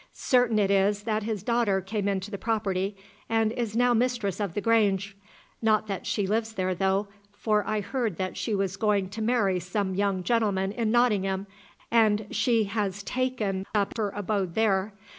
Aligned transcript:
Certain 0.13 0.57
it 0.57 0.71
is 0.71 1.03
that 1.03 1.21
his 1.21 1.43
daughter 1.43 1.79
came 1.79 2.07
into 2.07 2.31
the 2.31 2.37
property, 2.39 2.97
and 3.29 3.51
is 3.51 3.75
now 3.75 3.93
mistress 3.93 4.39
of 4.39 4.55
the 4.55 4.59
Grange. 4.59 5.15
Not 5.61 5.85
that 5.85 6.07
she 6.07 6.25
lives 6.25 6.53
there 6.53 6.73
though, 6.73 7.07
for 7.33 7.63
I 7.67 7.81
heard 7.81 8.17
that 8.17 8.35
she 8.35 8.55
was 8.55 8.77
going 8.77 9.09
to 9.09 9.21
marry 9.21 9.59
some 9.59 9.93
young 9.93 10.23
gentleman 10.23 10.71
in 10.71 10.89
Nottingham, 10.89 11.45
and 11.91 12.25
she 12.31 12.63
has 12.63 13.03
taken 13.03 13.63
up 13.75 13.95
her 13.99 14.09
abode 14.15 14.55
there. 14.55 14.95